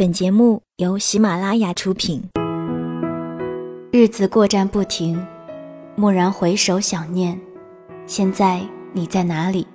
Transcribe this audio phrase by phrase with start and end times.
[0.00, 2.22] 本节目由喜马拉雅出品。
[3.92, 5.22] 日子过站不停，
[5.98, 7.38] 蓦然回首，想念。
[8.06, 8.62] 现在
[8.94, 9.66] 你在哪里？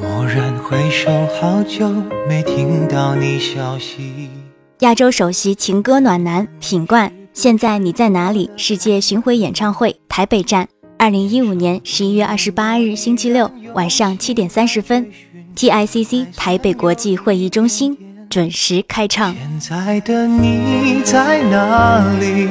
[0.00, 1.10] 蓦然回首，
[1.40, 1.90] 好久
[2.28, 4.30] 没听到你消息。
[4.78, 8.48] 亚洲首席情歌暖男品冠，现在你在哪里？
[8.56, 15.10] 世界巡回演唱会台北站，二零一五年十一月二十八日星期六晚上七点三十分
[15.56, 17.98] ，TICC 台北国际会议中心。
[18.28, 19.34] 准时开唱。
[19.34, 22.48] 现在的你在哪里？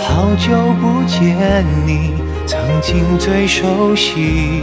[0.00, 2.12] 好久不见你，
[2.46, 4.62] 曾经最熟悉，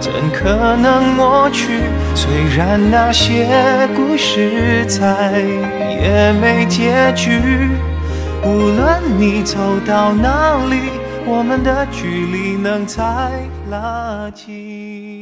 [0.00, 1.80] 怎可能抹去？
[2.14, 3.46] 虽然那些
[3.94, 7.40] 故事再也没结局，
[8.44, 10.90] 无论你走到哪里，
[11.26, 13.02] 我们的距离能再
[13.70, 15.21] 拉近。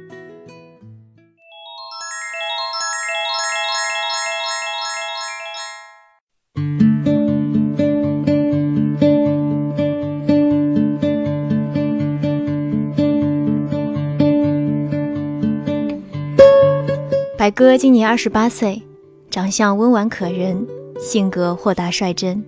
[17.41, 18.83] 白鸽今年二十八岁，
[19.31, 20.63] 长相温婉可人，
[20.99, 22.45] 性格豁达率真，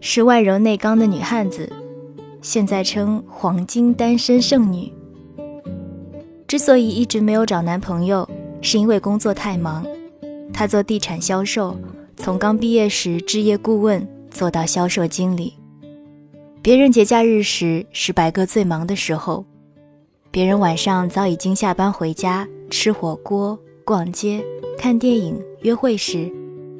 [0.00, 1.72] 是外柔内刚的女汉子，
[2.42, 4.92] 现在称黄金单身剩女。
[6.48, 8.28] 之所以一直没有找男朋友，
[8.60, 9.86] 是因为工作太忙。
[10.52, 11.76] 他做地产销售，
[12.16, 15.54] 从刚毕业时置业顾问做到销售经理。
[16.60, 19.44] 别人节假日时是白鸽最忙的时候，
[20.32, 23.56] 别人晚上早已经下班回家吃火锅。
[23.84, 24.42] 逛街、
[24.78, 26.32] 看电影、约会时，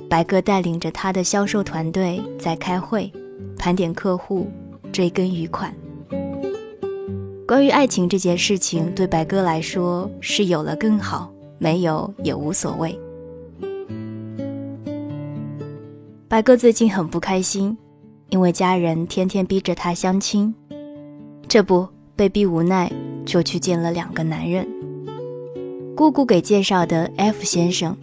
[0.09, 3.12] 白哥带领着他的销售团队在开会，
[3.59, 4.47] 盘点客户，
[4.91, 5.75] 追根余款。
[7.47, 12.98] 关于爱情这件事情，对白哥来说是有了更好，没有也无所谓。
[16.26, 17.76] 白哥最近很不开心，
[18.31, 20.54] 因为家人天天逼着他相亲，
[21.47, 22.91] 这不被逼无奈，
[23.26, 24.66] 就去见了两个男人。
[25.97, 27.97] 姑姑给介绍的 F 先生，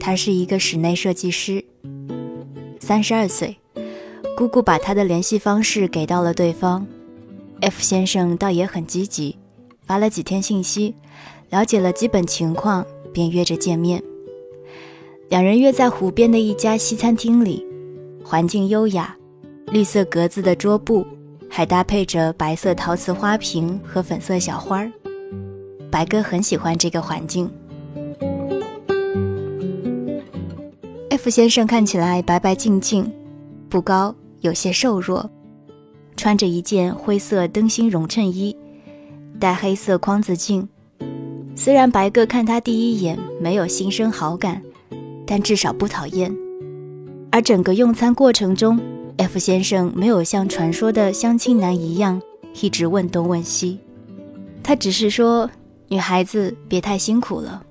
[0.00, 1.62] 他是一个室内设计师，
[2.80, 3.54] 三十二岁。
[4.38, 6.86] 姑姑把他的联系方式给到了对方
[7.60, 9.36] ，F 先生倒也很积极，
[9.84, 10.94] 发了几天信息，
[11.50, 14.02] 了解了基本情况，便约着见面。
[15.28, 17.66] 两人约在湖边的一家西餐厅里，
[18.24, 19.14] 环境优雅，
[19.66, 21.06] 绿色格子的桌布，
[21.50, 24.90] 还搭配着白色陶瓷花瓶和粉色小花儿。
[25.90, 27.50] 白哥很喜欢这个环境。
[31.10, 33.10] F 先生看起来白白净净，
[33.68, 35.28] 不高，有些瘦弱，
[36.16, 38.54] 穿着一件灰色灯芯绒衬衣，
[39.40, 40.68] 戴黑色框子镜。
[41.54, 44.60] 虽然白哥看他第一眼没有心生好感，
[45.26, 46.34] 但至少不讨厌。
[47.30, 48.78] 而整个用餐过程中
[49.16, 52.20] ，F 先生没有像传说的相亲男一样
[52.60, 53.78] 一直问东问西，
[54.62, 55.50] 他只是说。
[55.88, 57.62] 女孩子别太辛苦了，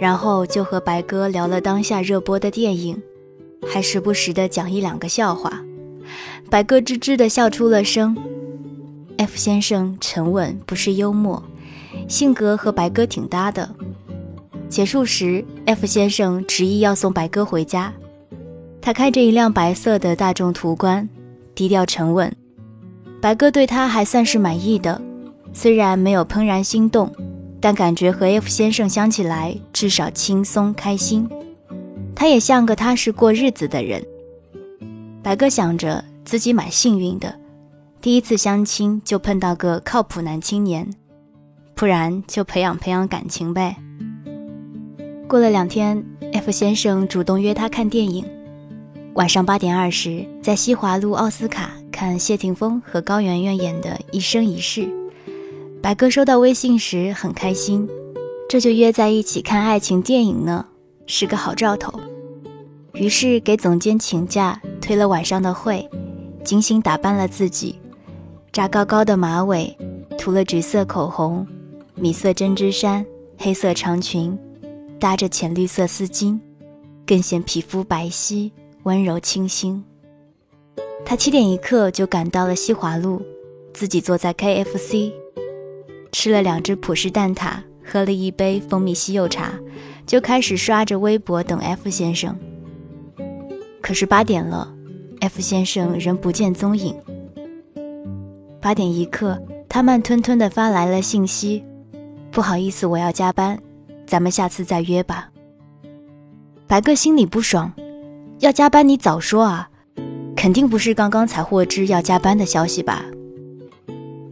[0.00, 3.00] 然后就和白哥聊了当下热播的电影，
[3.66, 5.62] 还时不时的讲一两个笑话。
[6.48, 8.16] 白哥吱吱的笑出了声。
[9.18, 11.42] F 先生沉稳，不失幽默，
[12.08, 13.68] 性格和白哥挺搭的。
[14.70, 17.92] 结束时，F 先生执意要送白哥回家。
[18.80, 21.06] 他开着一辆白色的大众途观，
[21.54, 22.34] 低调沉稳。
[23.20, 24.98] 白哥对他还算是满意的。
[25.52, 27.12] 虽然没有怦然心动，
[27.60, 31.28] 但感觉和 F 先生相起来至少轻松开心。
[32.14, 34.04] 他也像个踏实过日子的人。
[35.22, 37.34] 白哥想着自己蛮幸运的，
[38.00, 40.88] 第一次相亲就碰到个靠谱男青年，
[41.74, 43.76] 不然就培养培养感情呗。
[45.28, 48.24] 过了两天，F 先生主动约他看电影。
[49.14, 54.82] 晚上八点二十，在西华路奥斯卡看谢霆锋和高圆圆演的《一生一世》。
[55.82, 57.88] 白哥收到微信时很开心，
[58.48, 60.66] 这就约在一起看爱情电影呢，
[61.06, 61.98] 是个好兆头。
[62.92, 65.88] 于是给总监请假，推了晚上的会，
[66.44, 67.76] 精心打扮了自己，
[68.52, 69.74] 扎高高的马尾，
[70.18, 71.46] 涂了橘色口红，
[71.94, 73.04] 米色针织衫，
[73.38, 74.38] 黑色长裙，
[74.98, 76.38] 搭着浅绿色丝巾，
[77.06, 78.50] 更显皮肤白皙。
[78.84, 79.84] 温柔清新。
[81.04, 83.20] 他七点一刻就赶到了西华路，
[83.74, 85.12] 自己坐在 KFC，
[86.12, 87.54] 吃了两只葡式蛋挞，
[87.84, 89.52] 喝了一杯蜂蜜西柚茶，
[90.06, 92.36] 就开始刷着微博等 F 先生。
[93.80, 94.72] 可是八点了
[95.20, 96.94] ，F 先生仍不见踪影。
[98.60, 101.64] 八点一刻，他慢吞吞地发来了信息
[102.30, 103.58] ：“不好意思，我要加班，
[104.06, 105.30] 咱们下次再约吧。”
[106.68, 107.72] 白哥心里不爽。
[108.40, 109.68] 要加班，你早说啊！
[110.34, 113.04] 肯定不是刚刚才获知要加班的消息吧？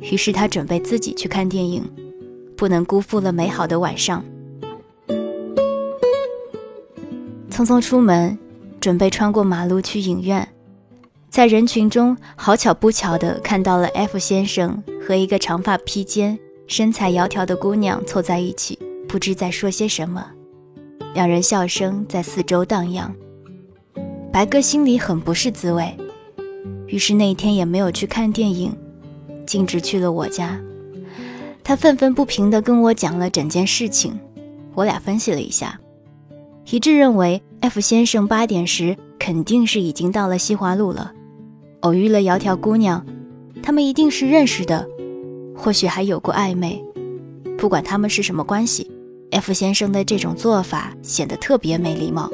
[0.00, 1.82] 于是他准备自己去看电影，
[2.56, 4.24] 不能辜负了美好的晚上。
[7.50, 8.38] 匆匆出门，
[8.80, 10.48] 准备穿过马路去影院，
[11.28, 18.78] 在人群中好巧不巧的看到了 F 先生和一个长发披肩、身材窈窕的姑娘凑在一起，
[19.08, 20.24] 不知在说些什么，
[21.14, 23.12] 两人笑声在四周荡漾。
[24.32, 25.96] 白鸽心里很不是滋味，
[26.86, 28.72] 于是那一天也没有去看电影，
[29.48, 30.60] 径直去了我家。
[31.64, 34.16] 他愤愤不平地跟我讲了整件事情，
[34.74, 35.80] 我俩分析了一下，
[36.70, 41.12] 一致认为 F 先生八点时肯定是已经到了西华路了，
[41.80, 43.04] 偶遇了窈窕姑娘，
[43.62, 44.88] 他们一定是认识的，
[45.56, 46.82] 或许还有过暧昧。
[47.58, 48.90] 不管他们是什么关系
[49.32, 52.30] ，F 先生的这种做法显得特别没礼貌。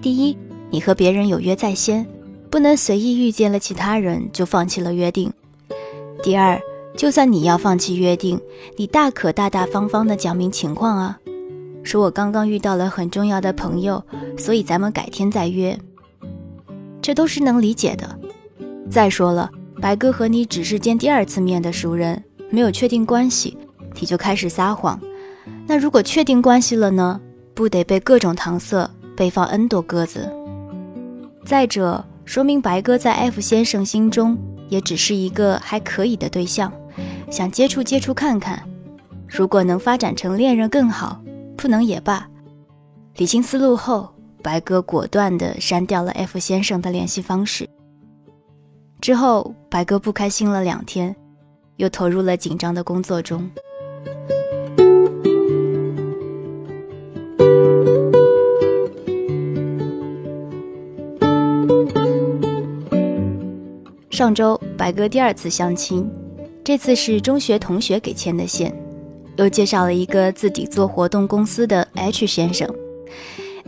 [0.00, 0.36] 第一，
[0.70, 2.06] 你和别人有约在先，
[2.56, 5.30] 不能随意遇见了其他人就放弃了约定。
[6.22, 6.58] 第二，
[6.96, 8.40] 就算你要放弃约定，
[8.78, 11.18] 你大可大大方方的讲明情况啊，
[11.82, 14.02] 说我刚刚遇到了很重要的朋友，
[14.38, 15.78] 所以咱们改天再约。
[17.02, 18.18] 这都是能理解的。
[18.90, 23.58] 再说了，白哥和你只是见第二次面的熟人，没有确定关系，
[24.00, 24.98] 你就开始撒谎，
[25.66, 27.20] 那如果确定关系了呢？
[27.52, 28.90] 不得被各种搪塞？
[29.14, 30.32] 被放 N 多鸽子。
[31.44, 34.36] 再者，说明白哥在 F 先生心中
[34.68, 36.70] 也只是一个还可以的对象，
[37.30, 38.62] 想接触接触看看。
[39.28, 41.22] 如果能发展成恋人更好，
[41.56, 42.28] 不能也罢。
[43.14, 44.12] 理清思路后，
[44.42, 47.66] 白哥果断地删掉了 F 先生的联系方式。
[49.00, 51.14] 之后，白哥不开心了两天，
[51.76, 53.48] 又投入了紧张的工作中。
[64.16, 66.10] 上周白哥第二次相亲，
[66.64, 68.74] 这次是中学同学给牵的线，
[69.36, 72.66] 又介绍了一个自己做活动公司的 H 先生。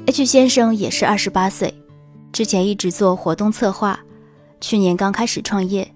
[0.07, 1.75] H 先生也是二十八岁，
[2.33, 4.01] 之前一直做活动策划，
[4.59, 5.87] 去年刚开始创业，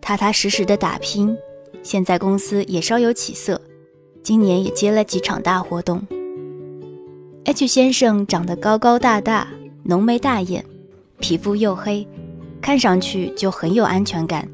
[0.00, 1.36] 踏踏实实的打拼，
[1.84, 3.60] 现在公司也稍有起色，
[4.24, 6.04] 今年也接了几场大活动。
[7.44, 9.46] H 先生长得高高大大，
[9.84, 10.64] 浓眉大眼，
[11.20, 12.04] 皮肤黝黑。
[12.64, 14.48] 看上去就很有安全感，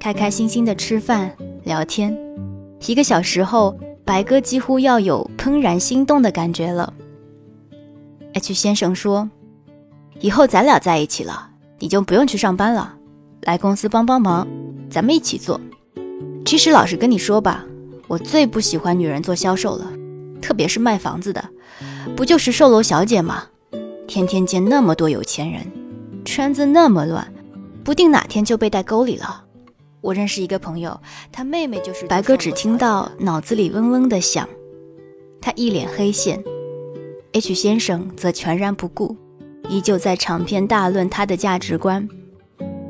[0.00, 1.30] 开开心心的吃饭
[1.64, 2.16] 聊天，
[2.86, 6.94] 一个小时后，白哥几乎要有怦然心动的感觉了。
[8.32, 9.28] H 先生说
[10.20, 12.94] ：“以后咱俩在一起了，你就不用去上班了，
[13.42, 14.48] 来公司帮帮忙，
[14.88, 15.60] 咱们一起做。
[16.46, 17.66] 其实老实跟你说吧，
[18.08, 19.92] 我最不喜欢女人做销售了，
[20.40, 21.50] 特别是卖房子的，
[22.16, 23.44] 不就是售楼小姐吗？
[24.06, 25.60] 天天见那么多有钱人。”
[26.24, 27.32] 圈子那么乱，
[27.82, 29.44] 不定哪天就被带沟里了。
[30.00, 30.98] 我认识一个朋友，
[31.30, 34.48] 他妹妹就是白哥，只听到脑子里嗡嗡的响，
[35.40, 36.42] 他一脸黑线。
[37.32, 39.16] H 先生则全然不顾，
[39.68, 42.08] 依旧在长篇大论他的价值观。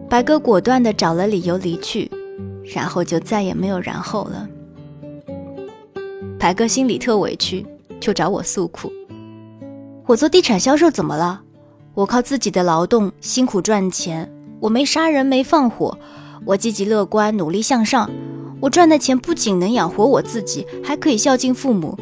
[0.08, 2.10] 白哥果断地找了理由离去，
[2.74, 4.48] 然后就再也没有然后了。
[6.38, 7.66] 白哥心里特委屈，
[8.00, 8.90] 就找我诉苦：
[10.06, 11.42] 我做地产销售怎么了？
[12.00, 14.26] 我靠自己的劳动辛苦赚钱，
[14.58, 15.98] 我没杀人没放火，
[16.46, 18.10] 我积极乐观努力向上，
[18.58, 21.94] 我赚的钱不仅能养活我自己，还可以孝敬父母，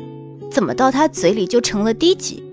[0.53, 2.45] 怎么到他嘴里就成了低级？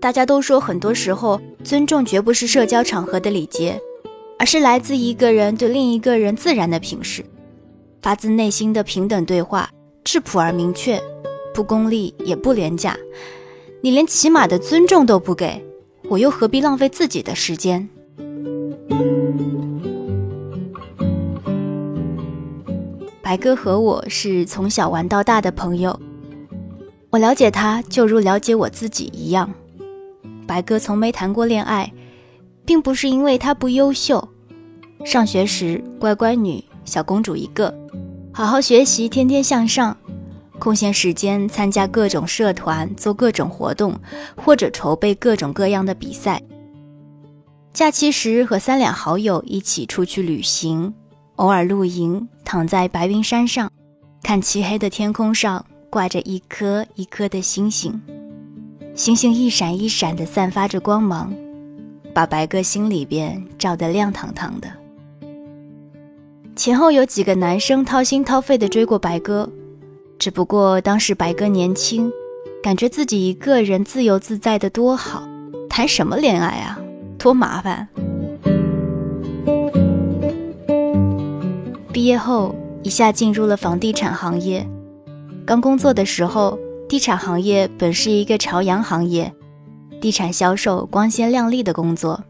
[0.00, 3.80] 大家都说，很多时候尊重绝不是社交场合的礼节，
[4.38, 7.24] 而是来自一个人对另一个人自然的平视，
[8.00, 9.68] 发自内心的平等对话，
[10.04, 11.02] 质朴而明确，
[11.52, 12.96] 不功利也不廉价，
[13.80, 15.64] 你连起码的尊重都不给，
[16.08, 17.88] 我又何必浪费自己的时间？
[23.22, 25.98] 白哥和我是从小玩到大的朋友，
[27.08, 29.50] 我了解他就如了解我自己一样。
[30.46, 31.90] 白哥从没谈过恋爱，
[32.66, 34.28] 并不是因为他不优秀，
[35.02, 37.74] 上学时乖乖女、小公主一个，
[38.32, 39.96] 好好学习，天天向上，
[40.62, 43.98] 空闲时间参加各种社团，做各种活动，
[44.36, 46.40] 或者筹备各种各样的比赛。
[47.72, 50.94] 假期时和三两好友一起出去旅行。
[51.34, 53.68] 偶尔露营，躺在白云山上，
[54.22, 58.00] 看漆黑的天空上挂着一颗一颗的星星，
[58.94, 61.34] 星星一闪一闪的散发着光芒，
[62.14, 64.70] 把白鸽心里边照得亮堂堂的。
[66.54, 69.50] 前后有几个男生掏心掏肺的追过白鸽，
[70.22, 72.08] 只不过当时白哥年轻，
[72.62, 75.24] 感觉自己一个人自由自在的多好，
[75.68, 76.78] 谈什么恋爱啊，
[77.18, 77.88] 多麻烦。
[81.92, 84.64] 毕业后，一下进入了房地产行业。
[85.44, 86.56] 刚工作的时候，
[86.88, 89.34] 地产行业本是一个朝阳行业，
[90.00, 92.22] 地产销售光鲜亮丽的工作，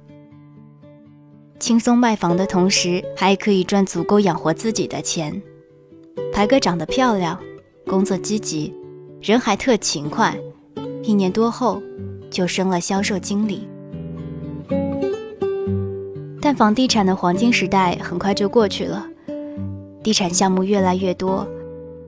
[1.60, 5.42] 轻松卖房的同时，还可以赚足够养活自己的钱。
[6.32, 7.38] 白哥长得漂亮，
[7.86, 8.72] 工作积极，
[9.20, 10.36] 人还特勤快。
[11.02, 11.82] 一年多后，
[12.30, 13.68] 就升了销售经理。
[16.40, 19.06] 但房地产的黄金时代很快就过去了。
[20.02, 21.46] 地产项目越来越多，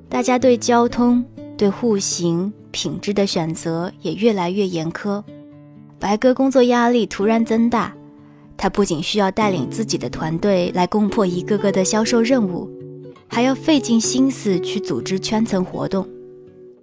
[0.08, 1.24] 大家对交通、
[1.56, 5.22] 对户型、品质的选择也越来越严苛。
[6.00, 7.94] 白哥工作压力突然增大，
[8.56, 12.68] 他不仅需要带领自己的团队来攻破一个个的销售任务，
[13.34, 16.06] 还要费尽心思去组织圈层活动。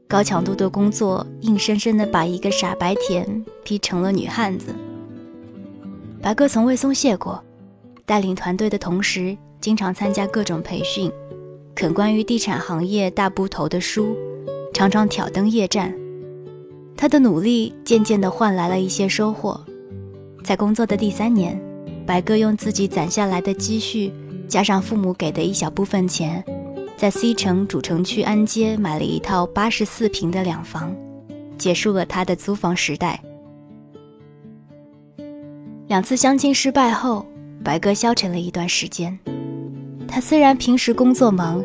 [0.05, 4.75] 高强度的工作硬生生的把一个傻白甜逼成了女汉子。
[6.21, 7.41] 白哥从未松懈过，
[8.05, 9.37] 带领团队的同时。
[9.61, 11.11] 经常参加各种培训，
[11.75, 14.17] 啃关于地产行业大部头的书，
[14.73, 15.93] 常常挑灯夜战。
[16.97, 19.63] 他的努力渐渐地换来了一些收获。
[20.43, 21.61] 在工作的第三年，
[22.07, 24.11] 白哥用自己攒下来的积蓄，
[24.51, 26.43] 加上父母给的一小部分钱，
[26.97, 30.93] 在 C 城主城区安街买了一套八十四平的两房，
[31.57, 33.23] 结束了他的租房时代。
[35.87, 37.25] 两次相亲失败后，
[37.63, 39.17] 白哥消沉了一段时间。
[40.05, 41.63] 他虽然平时工作忙，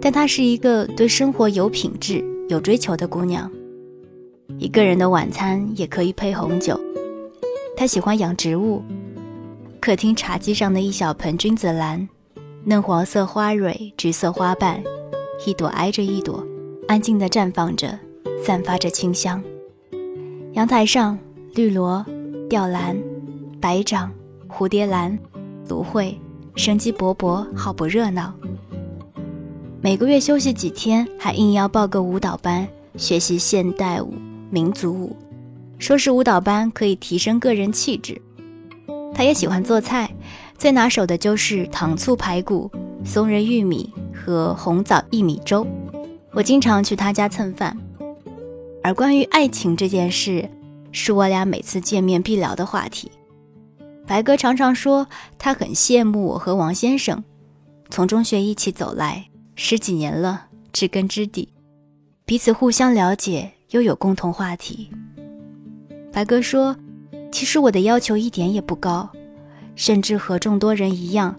[0.00, 3.50] 但她是一个对生活有品质、有追求的姑娘。
[4.58, 6.80] 一个人的晚餐也可以配红酒。
[7.76, 8.80] 她喜欢养植物，
[9.82, 12.08] 客厅茶几上的一小盆君子兰，
[12.62, 14.80] 嫩黄色花蕊，橘色花瓣，
[15.44, 16.46] 一朵挨着一朵，
[16.86, 17.98] 安静地绽放着，
[18.44, 19.42] 散发着清香。
[20.52, 21.18] 阳台上，
[21.56, 22.06] 绿萝、
[22.48, 22.96] 吊兰、
[23.60, 24.08] 白掌、
[24.48, 25.18] 蝴蝶兰、
[25.68, 26.16] 芦荟。
[26.54, 28.32] 生机勃勃，好不热闹。
[29.80, 34.14] 每个月休息几天，还硬要报个舞蹈班，学习现代舞、
[34.48, 35.16] 民族舞，
[35.80, 38.22] 说是舞蹈班可以提升个人气质。
[39.14, 40.10] 他也喜欢做菜，
[40.56, 42.70] 最拿手的就是糖醋排骨、
[43.04, 45.66] 松仁玉米和红枣薏米粥。
[46.32, 47.76] 我经常去他家蹭饭。
[48.82, 50.48] 而关于爱情这件事，
[50.90, 53.10] 是我俩每次见面必聊的话题。
[54.06, 55.06] 白哥常常说，
[55.38, 57.22] 他很羡慕我和王先生，
[57.90, 61.48] 从中学一起走来十几年了，知根知底，
[62.24, 64.90] 彼此互相了解，又有共同话题。
[66.10, 66.74] 白哥说，
[67.32, 69.08] 其实我的要求一点也不高，
[69.74, 71.34] 甚至和众多人一样，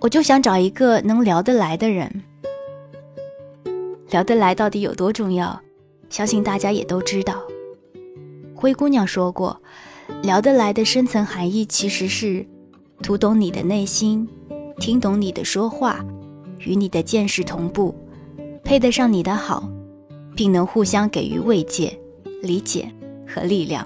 [0.00, 2.22] 我就想找一个能聊得来的人。
[4.10, 5.60] 聊得来到底有多重要？
[6.08, 7.42] 相信大家也都知道。
[8.54, 9.60] 灰姑娘说过。
[10.22, 12.46] 聊得来的深层含义其实是
[13.02, 14.26] 读懂你的内心，
[14.78, 16.04] 听懂你的说话，
[16.60, 17.92] 与你的见识同步，
[18.62, 19.68] 配得上你的好，
[20.36, 21.92] 并能互相给予慰藉、
[22.40, 22.88] 理解
[23.26, 23.84] 和力量。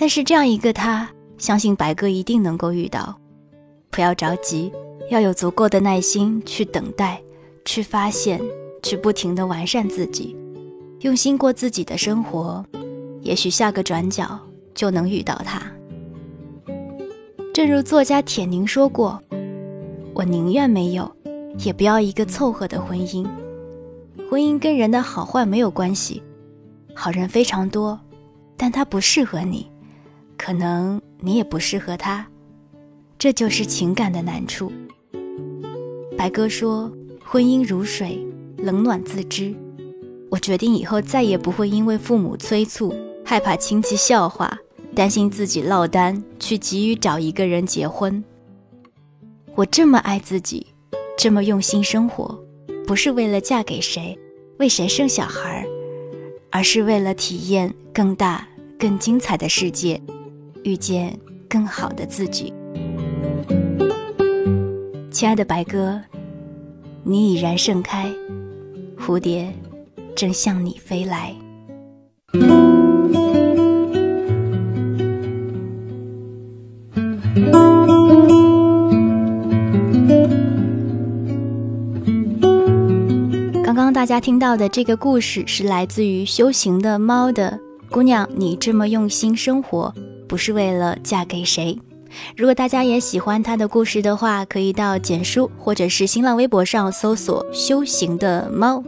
[0.00, 3.14] 但是这样一个他，相信白哥一定能够遇到。
[3.90, 4.72] 不要着急，
[5.10, 7.20] 要有足够的耐心去等待，
[7.66, 8.40] 去发现，
[8.82, 10.34] 去不停的完善自己，
[11.00, 12.64] 用心过自己的生活。
[13.20, 14.40] 也许下个转角。
[14.72, 15.60] 就能遇到他。
[17.52, 19.20] 正如作家铁凝说过
[20.14, 21.10] ：“我宁愿没有，
[21.58, 23.28] 也不要一个凑合的婚姻。
[24.30, 26.22] 婚姻跟人的好坏没有关系，
[26.94, 28.00] 好人非常多，
[28.56, 29.69] 但他不适合你，
[30.40, 32.26] 可能你也不适合他，
[33.18, 34.72] 这就是情感的难处。”
[36.16, 36.90] 白哥说
[37.22, 39.54] ：“婚姻如水，冷暖自知。
[40.30, 44.58] 我决定以后再也不会因为父母催促、害怕亲戚笑话、
[44.94, 48.24] 担心自己落单，去急于找一个人结婚。
[49.54, 50.68] 我这么爱自己，
[51.18, 52.42] 这么用心生活，
[52.86, 54.18] 不是为了嫁给谁，
[54.58, 55.66] 为谁生小孩，
[56.50, 60.00] 而是为了体验更大、更精彩的世界，
[60.64, 62.52] 遇见更好的自己。
[65.10, 66.00] 亲爱的白鸽，
[67.02, 68.10] 你已然盛开，
[68.98, 69.52] 蝴蝶
[70.14, 71.34] 正向你飞来。
[83.62, 87.58] 刚刚大家听到的这个故事是来自于修行的猫的
[87.90, 89.92] 姑娘，你这么用心生活，
[90.30, 91.76] 不是为了嫁给谁。
[92.36, 98.80] 如果大家也喜欢他的故事的话，可以到简书或者是新浪微博上搜索“修行的猫”。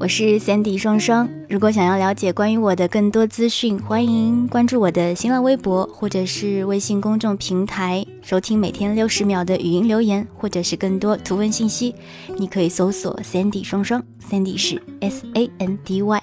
[0.00, 1.28] 我是 Sandy 双双。
[1.48, 11.94] 如果想要了解关于我的更多资讯，欢迎关注我的新浪微博或者是微信公众平台，收听每天六十秒的语音留言，或者是更多图文信息，
[12.36, 16.20] 你可以搜索 Sandy 双双，Sandy 是 S A N D Y。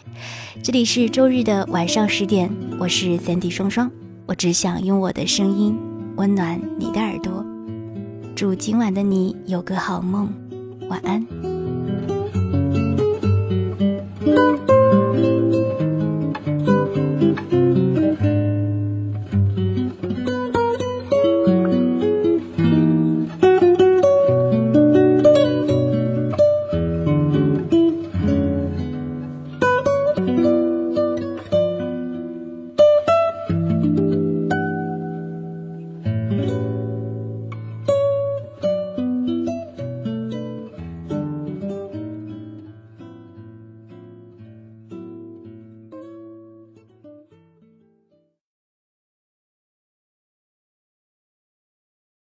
[0.61, 3.89] 这里是周日的晚上十点，我是 Sandy 双双，
[4.27, 5.79] 我只想用我的声音
[6.17, 7.43] 温暖你的耳朵。
[8.35, 10.31] 祝今晚的你有个好梦
[10.89, 11.25] 晚安。